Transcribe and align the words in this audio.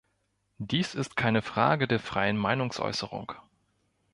Dies 0.57 0.95
ist 0.95 1.15
keine 1.15 1.43
Frage 1.43 1.87
der 1.87 1.99
freien 1.99 2.35
Meinungsäußerung. 2.35 3.33